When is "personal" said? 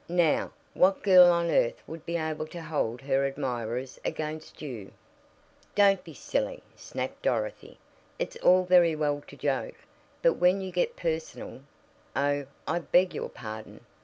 10.95-11.61